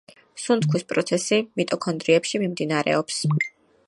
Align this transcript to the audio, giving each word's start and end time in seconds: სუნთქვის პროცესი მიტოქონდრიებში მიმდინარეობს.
სუნთქვის 0.43 0.85
პროცესი 0.93 1.39
მიტოქონდრიებში 1.61 2.41
მიმდინარეობს. 2.45 3.21